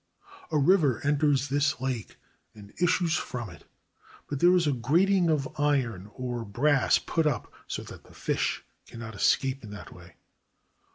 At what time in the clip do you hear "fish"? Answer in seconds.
8.15-8.63